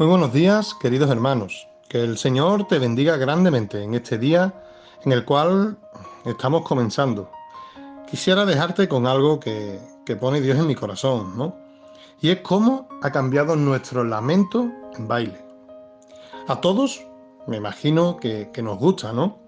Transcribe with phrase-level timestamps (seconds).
[0.00, 1.68] Muy buenos días, queridos hermanos.
[1.86, 4.54] Que el Señor te bendiga grandemente en este día
[5.04, 5.76] en el cual
[6.24, 7.30] estamos comenzando.
[8.10, 9.78] Quisiera dejarte con algo que,
[10.18, 11.54] pone Dios en mi corazón, ¿no?
[12.22, 15.44] Y es cómo ha cambiado nuestro lamento en baile.
[16.48, 17.06] A todos,
[17.46, 19.38] me imagino que, que nos gusta, ¿no?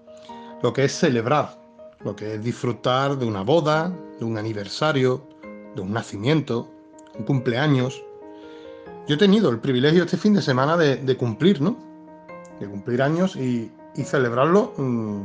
[0.61, 1.57] Lo que es celebrar,
[2.01, 5.27] lo que es disfrutar de una boda, de un aniversario,
[5.73, 6.69] de un nacimiento,
[7.17, 8.03] un cumpleaños,
[9.07, 11.77] yo he tenido el privilegio este fin de semana de, cumplir, ¿no?
[12.59, 13.71] De cumplir años y,
[14.05, 15.21] celebrarlo mm,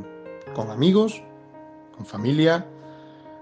[0.55, 1.23] con amigos,
[1.97, 2.67] con familia,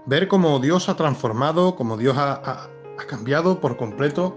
[0.05, 2.69] ver cómo Dios ha transformado, cómo Dios ha,
[3.07, 4.35] cambiado por completo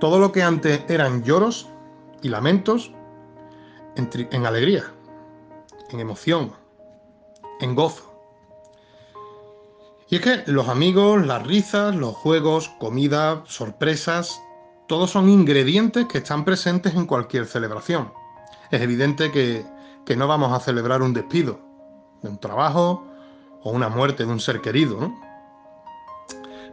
[0.00, 1.68] todo lo que antes eran lloros
[2.22, 2.90] y lamentos
[3.96, 4.84] en, en alegría,
[5.90, 6.52] en emoción,
[7.60, 8.12] en gozo.
[10.08, 14.40] Y es que los amigos, las risas, los juegos, comida, sorpresas,
[14.92, 18.12] todos son ingredientes que están presentes en cualquier celebración.
[18.70, 19.64] Es evidente que,
[20.14, 21.58] no vamos a celebrar un despido
[22.20, 23.02] de un trabajo
[23.62, 25.18] o una muerte de un ser querido, ¿no?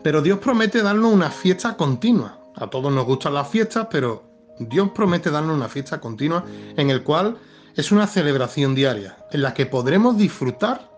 [0.03, 2.37] Pero Dios promete darnos una fiesta continua.
[2.57, 4.25] A todos nos gustan las fiestas, pero
[4.59, 6.43] Dios promete darnos una fiesta continua
[6.75, 7.37] en el cual
[7.73, 10.91] es una celebración diaria, en la que podremos disfrutar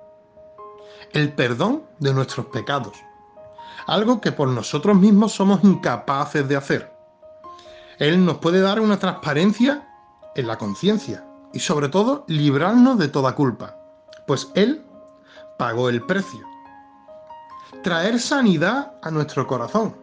[1.12, 2.98] el perdón de nuestros pecados.
[3.86, 7.01] Algo que por nosotros mismos somos incapaces de hacer.
[8.00, 9.88] Él nos puede dar una transparencia
[10.36, 13.78] en la conciencia y sobre todo librarnos de toda culpa,
[14.26, 14.86] pues Él
[15.58, 16.40] pagó el precio.
[17.84, 19.96] Traer sanidad a nuestro corazón,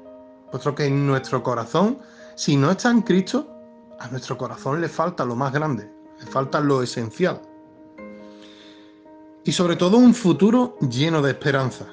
[0.51, 1.99] puesto que en nuestro corazón,
[2.35, 3.49] si no está en Cristo,
[3.99, 7.41] a nuestro corazón le falta lo más grande, le falta lo esencial.
[9.45, 11.87] Y sobre todo un futuro lleno de esperanza.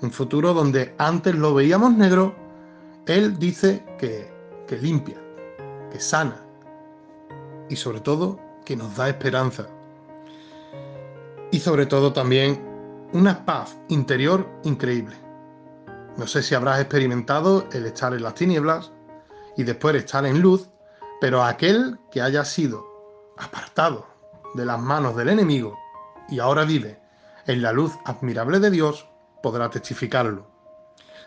[0.00, 2.34] Un futuro donde antes lo veíamos negro,
[3.06, 4.29] Él dice que
[4.70, 5.16] que limpia,
[5.90, 6.36] que sana
[7.68, 9.66] y sobre todo que nos da esperanza.
[11.50, 12.64] Y sobre todo también
[13.12, 15.16] una paz interior increíble.
[16.16, 18.92] No sé si habrás experimentado el estar en las tinieblas
[19.56, 20.70] y después estar en luz,
[21.20, 22.86] pero aquel que haya sido
[23.38, 24.06] apartado
[24.54, 25.76] de las manos del enemigo
[26.28, 27.00] y ahora vive
[27.48, 29.08] en la luz admirable de Dios,
[29.42, 30.46] podrá testificarlo.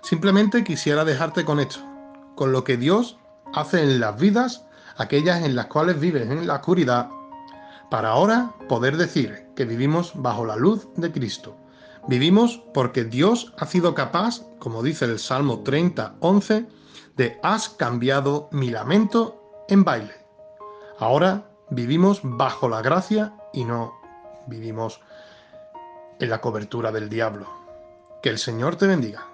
[0.01, 1.81] Simplemente quisiera dejarte con esto,
[2.35, 3.17] con lo que Dios
[3.53, 4.65] hace en las vidas
[4.97, 7.09] aquellas en las cuales vives en la oscuridad,
[7.89, 11.55] para ahora poder decir que vivimos bajo la luz de Cristo.
[12.07, 16.65] Vivimos porque Dios ha sido capaz, como dice el Salmo 30, 11,
[17.15, 20.13] de has cambiado mi lamento en baile.
[20.99, 23.93] Ahora vivimos bajo la gracia y no
[24.47, 24.99] vivimos
[26.19, 27.47] en la cobertura del diablo.
[28.21, 29.32] Que el Señor te bendiga.